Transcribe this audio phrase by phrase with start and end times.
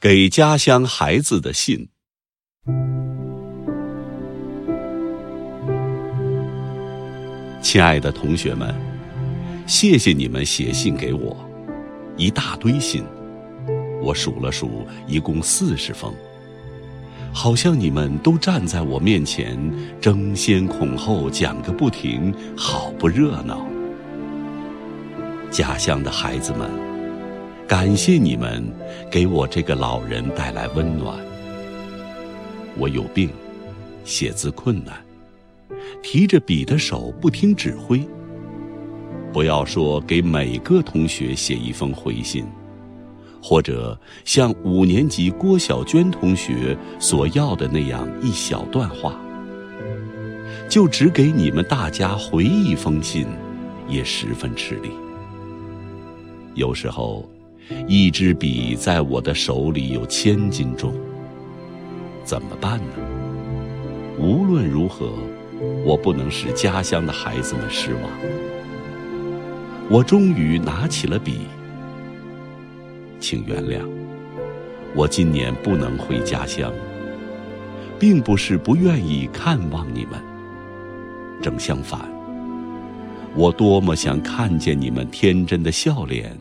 [0.00, 1.88] 给家乡孩子的信。
[7.60, 8.72] 亲爱的同学们，
[9.66, 11.36] 谢谢你们写信给我，
[12.16, 13.02] 一大堆信，
[14.00, 16.14] 我数了数，一共四十封。
[17.32, 19.58] 好像你们都站在我面前，
[20.00, 23.66] 争先恐后讲个不停，好不热闹。
[25.50, 26.97] 家乡的孩子们。
[27.68, 28.64] 感谢你们
[29.10, 31.18] 给我这个老人带来温暖。
[32.78, 33.28] 我有病，
[34.06, 34.96] 写字困难，
[36.02, 38.02] 提着笔的手不听指挥。
[39.34, 42.42] 不要说给每个同学写一封回信，
[43.42, 49.14] 或者像五年级郭小娟同学所要的那样一小段话，
[50.70, 53.26] 就只给你们大家回一封信，
[53.90, 54.88] 也十分吃力。
[56.54, 57.28] 有时候。
[57.86, 60.94] 一支笔在我的手里有千斤重，
[62.24, 62.92] 怎么办呢？
[64.18, 65.12] 无论如何，
[65.84, 68.02] 我不能使家乡的孩子们失望。
[69.90, 71.40] 我终于拿起了笔，
[73.20, 73.80] 请原谅，
[74.94, 76.72] 我今年不能回家乡，
[77.98, 80.20] 并不是不愿意看望你们，
[81.40, 82.00] 正相反，
[83.34, 86.36] 我多么想看见你们天真的笑脸。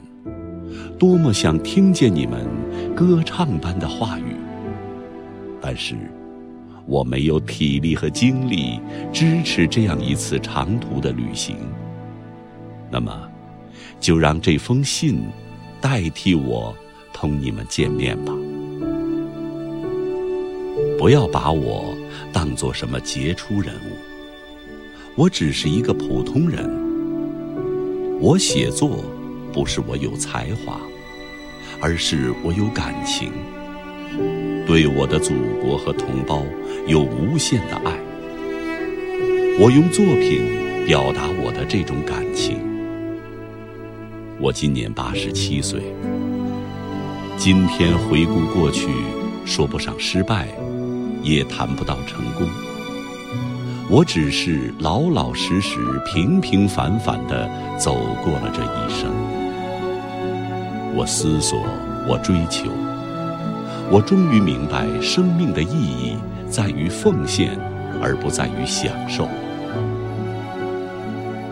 [1.00, 2.48] 多么想听见你们
[2.95, 4.36] 歌唱般的话语，
[5.62, 5.95] 但是
[6.88, 8.80] 我没有体力和精力
[9.14, 11.56] 支持这样一次长途的旅行。
[12.89, 13.30] 那么，
[14.00, 15.22] 就让这封信
[15.80, 16.76] 代替我
[17.14, 18.34] 同你们见面吧。
[20.98, 21.95] 不要把我
[22.34, 23.92] 当做什么杰出人物，
[25.16, 26.67] 我只是一个普通人。
[28.20, 29.04] 我写作。
[29.58, 30.80] 不是我有才华，
[31.81, 33.31] 而是我有感情，
[34.67, 36.44] 对我的祖国和同胞
[36.86, 37.91] 有无限的爱。
[39.59, 40.44] 我用作品
[40.86, 42.59] 表达我的这种感情。
[44.39, 45.82] 我今年八十七岁，
[47.36, 48.87] 今天回顾过去，
[49.43, 50.48] 说不上失败，
[51.23, 52.48] 也谈不到成功。
[53.89, 57.49] 我只是老老实实、平平凡凡的
[57.80, 59.36] 走过了这一生。
[60.97, 61.59] 我思索，
[62.08, 62.71] 我追求，
[63.91, 66.17] 我终于明白，生命的意义
[66.49, 67.55] 在于奉献，
[68.02, 69.27] 而不在于享受。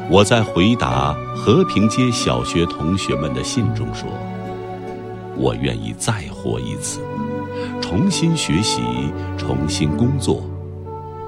[0.09, 4.09] 我在回答和平街小学同学们的信中说
[5.38, 7.00] ：“我愿意再活一次，
[7.79, 8.81] 重新学习，
[9.38, 10.41] 重新工作，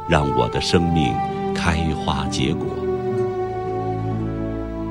[0.09, 1.13] 让我的生命
[1.53, 2.65] 开花结果。”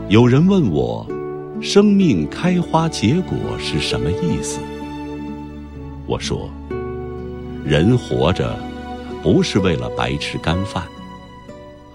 [0.09, 1.05] 有人问我。
[1.61, 4.61] 生命开花结果是什么意思？
[6.07, 6.51] 我说，
[7.65, 8.57] 人活着
[9.23, 10.85] 不是为了白吃干饭，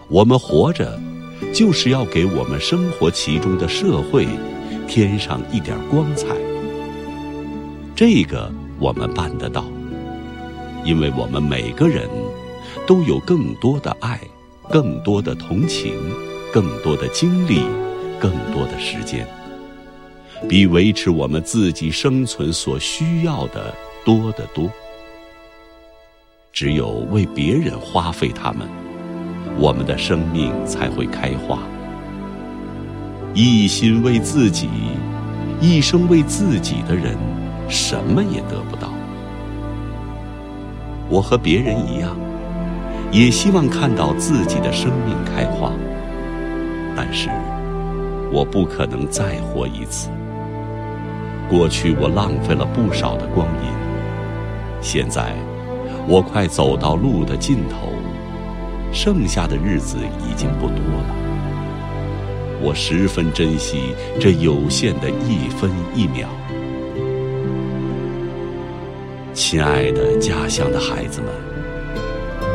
[0.08, 1.00] 我们活着
[1.54, 4.28] 就是要给我们生活其中的社会
[4.88, 6.28] 添上一点光彩。
[7.96, 9.64] 这个我们办得到，
[10.84, 12.10] 因为我们每个人
[12.88, 14.20] 都有更多的爱，
[14.70, 15.94] 更多的同情，
[16.52, 17.62] 更多的精力，
[18.20, 19.26] 更多的时间。
[20.50, 24.70] 比维持我们自己生存所需要的多得多。
[26.52, 28.68] 只有为别人花费他们，
[29.58, 31.60] 我们的生命才会开花。
[33.34, 34.68] 一心为自己，
[35.62, 37.16] 一生为自己的人，
[37.70, 38.92] 什么也得不到。
[41.10, 42.18] 我和别人一样，
[43.12, 45.72] 也希望看到自己的生命开花，
[46.96, 47.30] 但是
[48.34, 50.10] 我不可能再活一次。
[51.52, 53.70] 过去我浪费了不少的光阴，
[54.80, 55.36] 现在
[56.08, 57.90] 我快走到路的尽头，
[58.94, 61.16] 剩下的日子已经不多了。
[62.62, 66.30] 我十分珍惜这有限的一分一秒。
[69.34, 71.30] 亲爱的家乡的孩子们，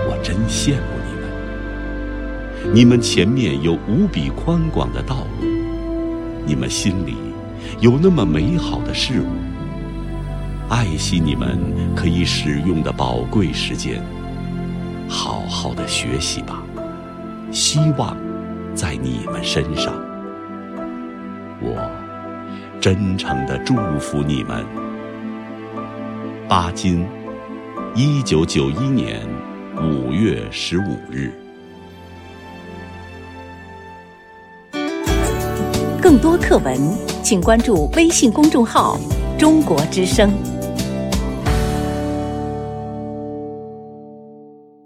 [0.08, 5.46] 我真羡慕你们，你们前面有无比宽广的道路，
[6.46, 7.14] 你们心里。
[7.80, 9.26] 有那么美好的事物，
[10.68, 11.58] 爱惜你们
[11.94, 14.02] 可以使用的宝贵时间，
[15.08, 16.62] 好好的学习吧。
[17.52, 18.16] 希望
[18.74, 19.94] 在你们身上，
[21.60, 21.90] 我
[22.80, 24.64] 真诚的祝福你们。
[26.48, 27.06] 巴金，
[27.94, 29.20] 一九九一年
[29.76, 31.32] 五月十五日。
[36.00, 37.15] 更多课文。
[37.28, 38.96] 请关注微信公众号
[39.36, 40.32] “中国之声”。